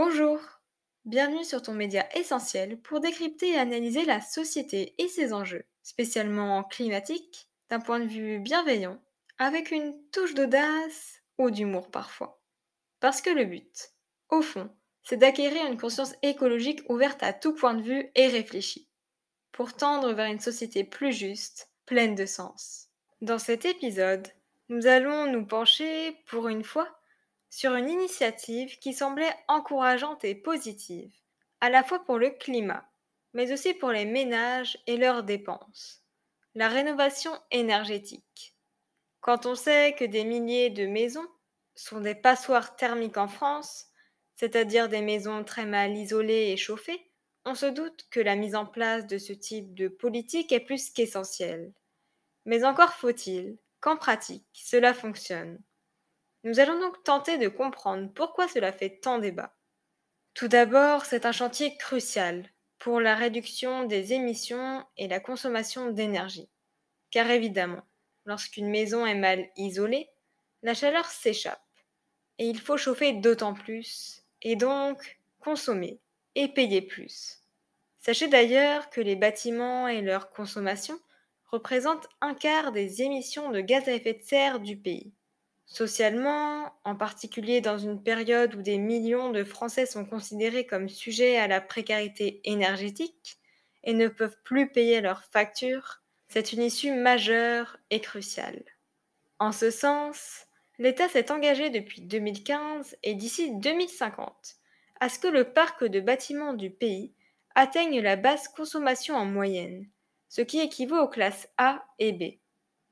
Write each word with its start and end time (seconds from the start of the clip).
Bonjour, 0.00 0.38
bienvenue 1.06 1.44
sur 1.44 1.60
ton 1.60 1.74
média 1.74 2.06
essentiel 2.16 2.80
pour 2.82 3.00
décrypter 3.00 3.54
et 3.54 3.58
analyser 3.58 4.04
la 4.04 4.20
société 4.20 4.94
et 4.98 5.08
ses 5.08 5.32
enjeux, 5.32 5.64
spécialement 5.82 6.62
climatiques, 6.62 7.48
d'un 7.68 7.80
point 7.80 7.98
de 7.98 8.06
vue 8.06 8.38
bienveillant, 8.38 9.02
avec 9.38 9.72
une 9.72 10.00
touche 10.12 10.34
d'audace 10.34 11.24
ou 11.36 11.50
d'humour 11.50 11.90
parfois. 11.90 12.40
Parce 13.00 13.20
que 13.20 13.30
le 13.30 13.44
but, 13.44 13.90
au 14.28 14.40
fond, 14.40 14.70
c'est 15.02 15.16
d'acquérir 15.16 15.66
une 15.66 15.80
conscience 15.80 16.14
écologique 16.22 16.88
ouverte 16.88 17.24
à 17.24 17.32
tout 17.32 17.54
point 17.54 17.74
de 17.74 17.82
vue 17.82 18.08
et 18.14 18.28
réfléchie, 18.28 18.88
pour 19.50 19.74
tendre 19.74 20.12
vers 20.12 20.30
une 20.30 20.38
société 20.38 20.84
plus 20.84 21.12
juste, 21.12 21.72
pleine 21.86 22.14
de 22.14 22.24
sens. 22.24 22.86
Dans 23.20 23.40
cet 23.40 23.64
épisode, 23.64 24.28
nous 24.68 24.86
allons 24.86 25.26
nous 25.26 25.44
pencher, 25.44 26.16
pour 26.28 26.46
une 26.46 26.62
fois, 26.62 26.97
sur 27.50 27.74
une 27.74 27.88
initiative 27.88 28.78
qui 28.78 28.92
semblait 28.92 29.34
encourageante 29.48 30.24
et 30.24 30.34
positive, 30.34 31.12
à 31.60 31.70
la 31.70 31.82
fois 31.82 32.04
pour 32.04 32.18
le 32.18 32.30
climat, 32.30 32.88
mais 33.32 33.52
aussi 33.52 33.74
pour 33.74 33.90
les 33.90 34.04
ménages 34.04 34.78
et 34.86 34.96
leurs 34.96 35.22
dépenses. 35.22 36.02
La 36.54 36.68
rénovation 36.68 37.32
énergétique. 37.50 38.54
Quand 39.20 39.46
on 39.46 39.54
sait 39.54 39.94
que 39.94 40.04
des 40.04 40.24
milliers 40.24 40.70
de 40.70 40.86
maisons 40.86 41.26
sont 41.74 42.00
des 42.00 42.14
passoires 42.14 42.76
thermiques 42.76 43.18
en 43.18 43.28
France, 43.28 43.86
c'est-à-dire 44.36 44.88
des 44.88 45.02
maisons 45.02 45.44
très 45.44 45.66
mal 45.66 45.96
isolées 45.96 46.50
et 46.52 46.56
chauffées, 46.56 47.10
on 47.44 47.54
se 47.54 47.66
doute 47.66 48.06
que 48.10 48.20
la 48.20 48.36
mise 48.36 48.54
en 48.54 48.66
place 48.66 49.06
de 49.06 49.18
ce 49.18 49.32
type 49.32 49.74
de 49.74 49.88
politique 49.88 50.52
est 50.52 50.60
plus 50.60 50.90
qu'essentielle. 50.90 51.72
Mais 52.44 52.64
encore 52.64 52.92
faut-il 52.92 53.58
qu'en 53.80 53.96
pratique, 53.96 54.46
cela 54.52 54.94
fonctionne. 54.94 55.58
Nous 56.44 56.60
allons 56.60 56.78
donc 56.78 57.02
tenter 57.02 57.38
de 57.38 57.48
comprendre 57.48 58.10
pourquoi 58.14 58.48
cela 58.48 58.72
fait 58.72 59.00
tant 59.00 59.18
débat. 59.18 59.54
Tout 60.34 60.48
d'abord, 60.48 61.04
c'est 61.04 61.26
un 61.26 61.32
chantier 61.32 61.76
crucial 61.76 62.48
pour 62.78 63.00
la 63.00 63.16
réduction 63.16 63.84
des 63.84 64.12
émissions 64.12 64.84
et 64.96 65.08
la 65.08 65.18
consommation 65.18 65.90
d'énergie. 65.90 66.48
Car 67.10 67.28
évidemment, 67.30 67.82
lorsqu'une 68.24 68.68
maison 68.68 69.04
est 69.04 69.16
mal 69.16 69.48
isolée, 69.56 70.08
la 70.62 70.74
chaleur 70.74 71.06
s'échappe 71.06 71.60
et 72.38 72.46
il 72.46 72.60
faut 72.60 72.76
chauffer 72.76 73.14
d'autant 73.14 73.54
plus 73.54 74.22
et 74.42 74.54
donc 74.54 75.18
consommer 75.40 75.98
et 76.34 76.48
payer 76.48 76.82
plus. 76.82 77.40
Sachez 77.98 78.28
d'ailleurs 78.28 78.90
que 78.90 79.00
les 79.00 79.16
bâtiments 79.16 79.88
et 79.88 80.02
leur 80.02 80.30
consommation 80.30 80.98
représentent 81.46 82.08
un 82.20 82.34
quart 82.34 82.70
des 82.72 83.02
émissions 83.02 83.50
de 83.50 83.60
gaz 83.60 83.88
à 83.88 83.92
effet 83.92 84.14
de 84.14 84.22
serre 84.22 84.60
du 84.60 84.76
pays. 84.76 85.12
Socialement, 85.68 86.72
en 86.84 86.96
particulier 86.96 87.60
dans 87.60 87.76
une 87.76 88.02
période 88.02 88.54
où 88.54 88.62
des 88.62 88.78
millions 88.78 89.30
de 89.30 89.44
Français 89.44 89.84
sont 89.84 90.06
considérés 90.06 90.66
comme 90.66 90.88
sujets 90.88 91.36
à 91.36 91.46
la 91.46 91.60
précarité 91.60 92.40
énergétique 92.44 93.38
et 93.84 93.92
ne 93.92 94.08
peuvent 94.08 94.38
plus 94.44 94.72
payer 94.72 95.02
leurs 95.02 95.24
factures, 95.24 96.00
c'est 96.28 96.54
une 96.54 96.62
issue 96.62 96.92
majeure 96.92 97.76
et 97.90 98.00
cruciale. 98.00 98.64
En 99.38 99.52
ce 99.52 99.70
sens, 99.70 100.46
l'État 100.78 101.06
s'est 101.08 101.30
engagé 101.30 101.68
depuis 101.68 102.00
2015 102.00 102.96
et 103.02 103.14
d'ici 103.14 103.54
2050 103.54 104.56
à 105.00 105.10
ce 105.10 105.18
que 105.18 105.28
le 105.28 105.52
parc 105.52 105.84
de 105.84 106.00
bâtiments 106.00 106.54
du 106.54 106.70
pays 106.70 107.12
atteigne 107.54 108.00
la 108.00 108.16
basse 108.16 108.48
consommation 108.48 109.16
en 109.16 109.26
moyenne, 109.26 109.86
ce 110.30 110.40
qui 110.40 110.60
équivaut 110.60 110.98
aux 110.98 111.08
classes 111.08 111.48
A 111.58 111.84
et 111.98 112.12
B. 112.12 112.38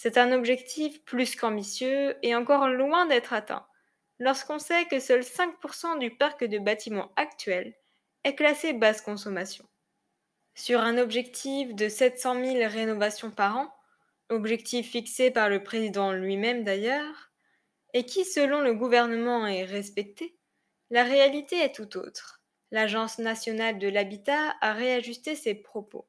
C'est 0.00 0.16
un 0.16 0.30
objectif 0.30 1.02
plus 1.02 1.34
qu'ambitieux 1.34 2.16
et 2.22 2.36
encore 2.36 2.68
loin 2.68 3.06
d'être 3.06 3.32
atteint, 3.32 3.66
lorsqu'on 4.20 4.60
sait 4.60 4.84
que 4.84 5.00
seul 5.00 5.22
5% 5.22 5.98
du 5.98 6.12
parc 6.12 6.44
de 6.44 6.60
bâtiments 6.60 7.10
actuel 7.16 7.74
est 8.22 8.36
classé 8.36 8.74
basse 8.74 9.00
consommation. 9.00 9.66
Sur 10.54 10.82
un 10.82 10.98
objectif 10.98 11.74
de 11.74 11.88
700 11.88 12.44
000 12.44 12.70
rénovations 12.70 13.32
par 13.32 13.56
an, 13.56 13.74
objectif 14.28 14.88
fixé 14.88 15.32
par 15.32 15.48
le 15.48 15.64
président 15.64 16.12
lui-même 16.12 16.62
d'ailleurs, 16.62 17.32
et 17.92 18.06
qui 18.06 18.24
selon 18.24 18.60
le 18.60 18.74
gouvernement 18.74 19.48
est 19.48 19.64
respecté, 19.64 20.38
la 20.90 21.02
réalité 21.02 21.56
est 21.56 21.74
tout 21.74 21.96
autre. 21.96 22.40
L'Agence 22.70 23.18
nationale 23.18 23.80
de 23.80 23.88
l'habitat 23.88 24.54
a 24.60 24.74
réajusté 24.74 25.34
ses 25.34 25.56
propos 25.56 26.06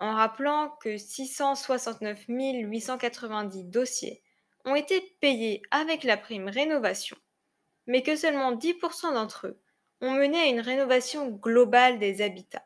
en 0.00 0.14
rappelant 0.14 0.70
que 0.80 0.96
669 0.96 2.26
890 2.28 3.64
dossiers 3.64 4.22
ont 4.64 4.74
été 4.74 5.00
payés 5.20 5.62
avec 5.70 6.04
la 6.04 6.16
prime 6.16 6.48
rénovation, 6.48 7.16
mais 7.86 8.02
que 8.02 8.16
seulement 8.16 8.54
10% 8.54 9.14
d'entre 9.14 9.48
eux 9.48 9.60
ont 10.00 10.12
mené 10.12 10.38
à 10.38 10.46
une 10.46 10.60
rénovation 10.60 11.28
globale 11.28 11.98
des 11.98 12.22
habitats. 12.22 12.64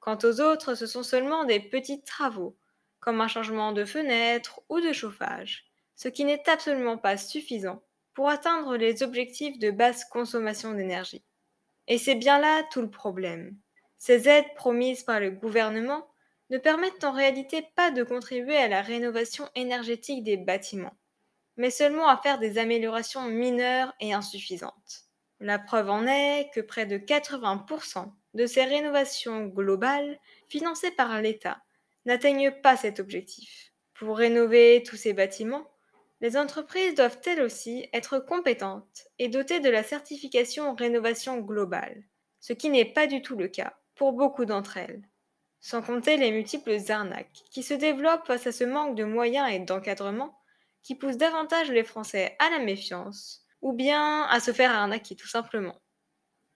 Quant 0.00 0.18
aux 0.24 0.40
autres, 0.40 0.74
ce 0.74 0.86
sont 0.86 1.04
seulement 1.04 1.44
des 1.44 1.60
petits 1.60 2.02
travaux, 2.02 2.56
comme 2.98 3.20
un 3.20 3.28
changement 3.28 3.72
de 3.72 3.84
fenêtre 3.84 4.60
ou 4.68 4.80
de 4.80 4.92
chauffage, 4.92 5.66
ce 5.94 6.08
qui 6.08 6.24
n'est 6.24 6.48
absolument 6.48 6.98
pas 6.98 7.16
suffisant 7.16 7.82
pour 8.14 8.28
atteindre 8.28 8.76
les 8.76 9.02
objectifs 9.02 9.58
de 9.58 9.70
basse 9.70 10.04
consommation 10.04 10.72
d'énergie. 10.72 11.22
Et 11.86 11.98
c'est 11.98 12.14
bien 12.14 12.38
là 12.38 12.62
tout 12.70 12.80
le 12.80 12.90
problème. 12.90 13.56
Ces 13.98 14.28
aides 14.28 14.54
promises 14.56 15.04
par 15.04 15.20
le 15.20 15.30
gouvernement 15.30 16.06
ne 16.52 16.58
permettent 16.58 17.02
en 17.02 17.12
réalité 17.12 17.66
pas 17.76 17.90
de 17.90 18.02
contribuer 18.02 18.58
à 18.58 18.68
la 18.68 18.82
rénovation 18.82 19.48
énergétique 19.54 20.22
des 20.22 20.36
bâtiments, 20.36 20.98
mais 21.56 21.70
seulement 21.70 22.08
à 22.08 22.18
faire 22.18 22.38
des 22.38 22.58
améliorations 22.58 23.22
mineures 23.22 23.94
et 24.00 24.12
insuffisantes. 24.12 25.06
La 25.40 25.58
preuve 25.58 25.88
en 25.88 26.06
est 26.06 26.50
que 26.54 26.60
près 26.60 26.84
de 26.84 26.98
80% 26.98 28.12
de 28.34 28.44
ces 28.44 28.64
rénovations 28.64 29.46
globales 29.46 30.20
financées 30.46 30.90
par 30.90 31.22
l'État 31.22 31.62
n'atteignent 32.04 32.52
pas 32.62 32.76
cet 32.76 33.00
objectif. 33.00 33.72
Pour 33.94 34.18
rénover 34.18 34.82
tous 34.86 34.96
ces 34.96 35.14
bâtiments, 35.14 35.70
les 36.20 36.36
entreprises 36.36 36.94
doivent 36.94 37.20
elles 37.24 37.40
aussi 37.40 37.88
être 37.94 38.18
compétentes 38.18 39.08
et 39.18 39.28
dotées 39.28 39.60
de 39.60 39.70
la 39.70 39.82
certification 39.82 40.74
rénovation 40.74 41.38
globale, 41.38 42.04
ce 42.40 42.52
qui 42.52 42.68
n'est 42.68 42.92
pas 42.92 43.06
du 43.06 43.22
tout 43.22 43.36
le 43.36 43.48
cas 43.48 43.72
pour 43.94 44.12
beaucoup 44.12 44.44
d'entre 44.44 44.76
elles 44.76 45.02
sans 45.62 45.80
compter 45.80 46.16
les 46.16 46.32
multiples 46.32 46.76
arnaques 46.88 47.44
qui 47.50 47.62
se 47.62 47.72
développent 47.72 48.26
face 48.26 48.48
à 48.48 48.52
ce 48.52 48.64
manque 48.64 48.96
de 48.96 49.04
moyens 49.04 49.50
et 49.50 49.60
d'encadrement 49.60 50.36
qui 50.82 50.96
poussent 50.96 51.16
davantage 51.16 51.70
les 51.70 51.84
Français 51.84 52.36
à 52.40 52.50
la 52.50 52.58
méfiance 52.58 53.46
ou 53.62 53.72
bien 53.72 54.24
à 54.24 54.40
se 54.40 54.52
faire 54.52 54.72
arnaquer 54.72 55.14
tout 55.14 55.28
simplement. 55.28 55.80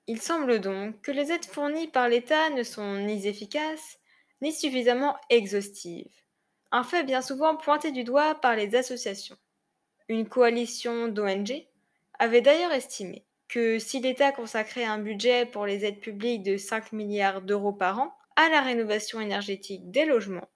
Il 0.09 0.21
semble 0.21 0.61
donc 0.61 1.01
que 1.03 1.13
les 1.13 1.31
aides 1.31 1.45
fournies 1.45 1.87
par 1.87 2.09
l'État 2.09 2.51
ne 2.51 2.65
sont 2.65 2.97
ni 2.97 3.27
efficaces 3.27 3.99
ni 4.43 4.53
suffisamment 4.53 5.17
exhaustives, 5.31 6.13
un 6.73 6.83
fait 6.83 7.05
bien 7.05 7.23
souvent 7.23 7.57
pointé 7.57 7.93
du 7.93 8.05
doigt 8.05 8.35
par 8.35 8.57
les 8.57 8.75
associations. 8.75 9.39
Une 10.09 10.29
coalition 10.29 11.09
d'ONG 11.09 11.65
avait 12.19 12.41
d'ailleurs 12.41 12.73
estimé 12.73 13.25
que 13.49 13.79
si 13.79 14.01
l'État 14.01 14.33
consacrait 14.33 14.85
un 14.85 14.99
budget 14.99 15.47
pour 15.47 15.65
les 15.65 15.85
aides 15.85 16.01
publiques 16.01 16.43
de 16.43 16.57
5 16.57 16.93
milliards 16.93 17.41
d'euros 17.41 17.73
par 17.73 18.01
an, 18.01 18.13
à 18.37 18.49
la 18.49 18.61
rénovation 18.61 19.21
énergétique 19.21 19.91
des 19.91 20.05
logements, 20.05 20.49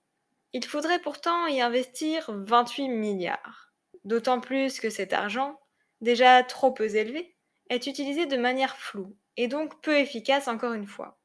il 0.52 0.64
faudrait 0.64 1.00
pourtant 1.00 1.46
y 1.46 1.60
investir 1.60 2.30
28 2.30 2.88
milliards. 2.88 3.72
D'autant 4.04 4.40
plus 4.40 4.80
que 4.80 4.90
cet 4.90 5.12
argent, 5.12 5.58
déjà 6.00 6.42
trop 6.42 6.72
peu 6.72 6.94
élevé, 6.94 7.34
est 7.68 7.86
utilisé 7.86 8.26
de 8.26 8.36
manière 8.36 8.76
floue 8.76 9.16
et 9.36 9.48
donc 9.48 9.80
peu 9.80 9.96
efficace 9.96 10.48
encore 10.48 10.72
une 10.72 10.86
fois. 10.86 11.18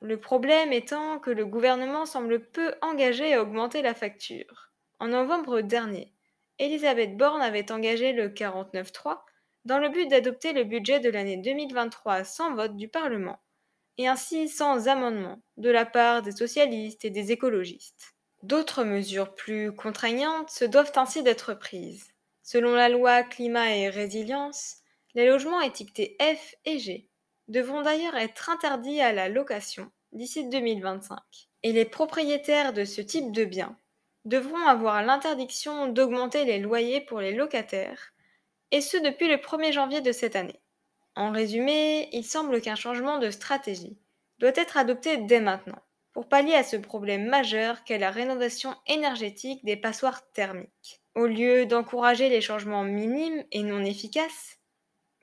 Le 0.00 0.20
problème 0.20 0.72
étant 0.72 1.18
que 1.18 1.30
le 1.30 1.44
gouvernement 1.44 2.06
semble 2.06 2.44
peu 2.50 2.74
engagé 2.82 3.34
à 3.34 3.42
augmenter 3.42 3.82
la 3.82 3.94
facture. 3.94 4.70
En 5.00 5.08
novembre 5.08 5.60
dernier, 5.60 6.12
Elisabeth 6.58 7.16
Borne 7.16 7.42
avait 7.42 7.72
engagé 7.72 8.12
le 8.12 8.28
49.3 8.28 9.18
dans 9.64 9.78
le 9.78 9.88
but 9.88 10.08
d'adopter 10.08 10.52
le 10.52 10.64
budget 10.64 11.00
de 11.00 11.10
l'année 11.10 11.36
2023 11.36 12.24
sans 12.24 12.54
vote 12.54 12.76
du 12.76 12.88
Parlement 12.88 13.40
et 13.98 14.06
ainsi 14.06 14.48
sans 14.48 14.88
amendement 14.88 15.40
de 15.56 15.70
la 15.70 15.84
part 15.84 16.22
des 16.22 16.32
socialistes 16.32 17.04
et 17.04 17.10
des 17.10 17.32
écologistes. 17.32 18.14
D'autres 18.42 18.84
mesures 18.84 19.34
plus 19.34 19.74
contraignantes 19.74 20.50
se 20.50 20.64
doivent 20.64 20.92
ainsi 20.96 21.22
d'être 21.24 21.54
prises. 21.54 22.14
Selon 22.42 22.72
la 22.72 22.88
loi 22.88 23.24
climat 23.24 23.76
et 23.76 23.88
résilience, 23.88 24.76
les 25.14 25.26
logements 25.26 25.60
étiquetés 25.60 26.16
F 26.20 26.54
et 26.64 26.78
G 26.78 27.08
devront 27.48 27.82
d'ailleurs 27.82 28.16
être 28.16 28.48
interdits 28.50 29.00
à 29.00 29.12
la 29.12 29.28
location 29.28 29.90
d'ici 30.12 30.48
2025. 30.48 31.18
Et 31.64 31.72
les 31.72 31.84
propriétaires 31.84 32.72
de 32.72 32.84
ce 32.84 33.00
type 33.00 33.32
de 33.32 33.44
biens 33.44 33.76
devront 34.24 34.66
avoir 34.66 35.02
l'interdiction 35.02 35.88
d'augmenter 35.88 36.44
les 36.44 36.58
loyers 36.58 37.00
pour 37.00 37.20
les 37.20 37.32
locataires, 37.32 38.12
et 38.70 38.80
ce 38.80 38.96
depuis 38.96 39.28
le 39.28 39.36
1er 39.36 39.72
janvier 39.72 40.00
de 40.00 40.12
cette 40.12 40.36
année. 40.36 40.60
En 41.18 41.32
résumé, 41.32 42.08
il 42.12 42.24
semble 42.24 42.60
qu'un 42.60 42.76
changement 42.76 43.18
de 43.18 43.32
stratégie 43.32 43.98
doit 44.38 44.52
être 44.54 44.76
adopté 44.76 45.16
dès 45.16 45.40
maintenant 45.40 45.82
pour 46.12 46.28
pallier 46.28 46.54
à 46.54 46.62
ce 46.62 46.76
problème 46.76 47.26
majeur 47.26 47.82
qu'est 47.82 47.98
la 47.98 48.12
rénovation 48.12 48.76
énergétique 48.86 49.64
des 49.64 49.76
passoires 49.76 50.30
thermiques. 50.30 51.02
Au 51.16 51.26
lieu 51.26 51.66
d'encourager 51.66 52.28
les 52.28 52.40
changements 52.40 52.84
minimes 52.84 53.42
et 53.50 53.64
non 53.64 53.84
efficaces, 53.84 54.60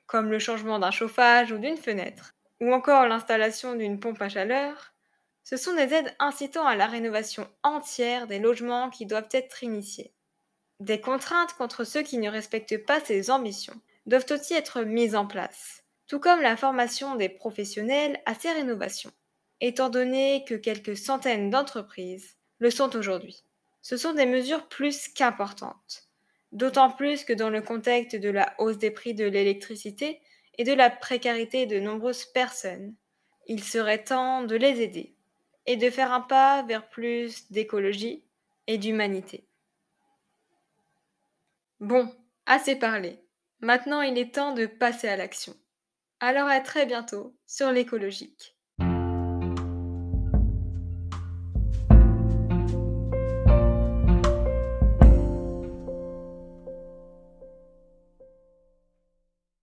comme 0.06 0.32
le 0.32 0.38
changement 0.38 0.80
d'un 0.80 0.92
chauffage 0.92 1.54
ou 1.54 1.60
d'une 1.60 1.78
fenêtre, 1.78 2.36
ou 2.60 2.74
encore 2.74 3.08
l'installation 3.08 3.76
d'une 3.76 4.02
pompe 4.02 4.22
à 4.22 4.28
chaleur, 4.28 4.92
ce 5.46 5.56
sont 5.56 5.76
des 5.76 5.94
aides 5.94 6.14
incitant 6.20 6.68
à 6.68 6.76
la 6.76 6.88
rénovation 6.88 7.48
entière 7.64 8.28
des 8.28 8.40
logements 8.40 8.90
qui 8.90 9.06
doivent 9.06 9.30
être 9.32 9.64
initiées. 9.64 10.14
Des 10.82 11.00
contraintes 11.00 11.54
contre 11.54 11.86
ceux 11.86 12.02
qui 12.02 12.18
ne 12.18 12.30
respectent 12.30 12.86
pas 12.86 13.00
ces 13.00 13.32
ambitions 13.32 13.80
doivent 14.06 14.26
aussi 14.30 14.56
être 14.56 14.82
mises 14.82 15.16
en 15.16 15.26
place, 15.26 15.85
tout 16.08 16.20
comme 16.20 16.42
la 16.42 16.58
formation 16.58 17.16
des 17.16 17.30
professionnels 17.30 18.22
à 18.26 18.36
ces 18.36 18.52
rénovations, 18.52 19.12
étant 19.62 19.90
donné 19.90 20.46
que 20.48 20.56
quelques 20.56 20.98
centaines 20.98 21.50
d'entreprises 21.50 22.36
le 22.60 22.70
sont 22.70 22.96
aujourd'hui. 22.96 23.44
Ce 23.82 23.98
sont 23.98 24.14
des 24.14 24.26
mesures 24.26 24.68
plus 24.68 25.08
qu'importantes, 25.08 26.10
d'autant 26.52 26.90
plus 26.90 27.24
que 27.24 27.34
dans 27.34 27.50
le 27.50 27.62
contexte 27.62 28.16
de 28.16 28.30
la 28.30 28.54
hausse 28.58 28.78
des 28.78 28.92
prix 28.92 29.14
de 29.14 29.26
l'électricité 29.26 30.22
et 30.58 30.64
de 30.64 30.74
la 30.74 30.90
précarité 30.90 31.66
de 31.66 31.80
nombreuses 31.80 32.26
personnes, 32.26 32.96
il 33.48 33.64
serait 33.64 34.04
temps 34.04 34.44
de 34.44 34.56
les 34.56 34.82
aider 34.82 35.16
et 35.66 35.78
de 35.78 35.90
faire 35.90 36.12
un 36.12 36.22
pas 36.22 36.64
vers 36.64 36.88
plus 36.90 37.52
d'écologie 37.52 38.24
et 38.68 38.78
d'humanité. 38.78 39.46
Bon, 41.80 42.12
assez 42.46 42.76
parlé. 42.76 43.20
Maintenant 43.60 44.02
il 44.02 44.18
est 44.18 44.34
temps 44.34 44.54
de 44.54 44.66
passer 44.66 45.08
à 45.08 45.18
l'action. 45.18 45.56
Alors 46.20 46.50
à 46.50 46.60
très 46.60 46.86
bientôt 46.86 47.38
sur 47.46 47.72
l'écologique. 47.72 48.55